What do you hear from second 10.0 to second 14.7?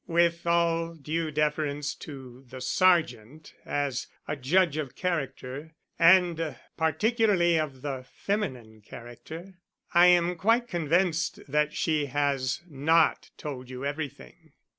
am quite convinced that she has not told you everything."